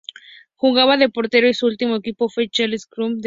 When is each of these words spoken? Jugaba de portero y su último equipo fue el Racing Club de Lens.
Jugaba 0.55 0.97
de 0.97 1.09
portero 1.09 1.47
y 1.47 1.53
su 1.53 1.67
último 1.67 1.95
equipo 1.95 2.27
fue 2.27 2.45
el 2.45 2.49
Racing 2.71 2.87
Club 2.89 3.07
de 3.09 3.13
Lens. 3.13 3.19